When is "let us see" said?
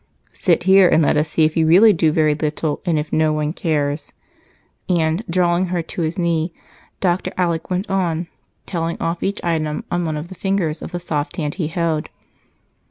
1.03-1.43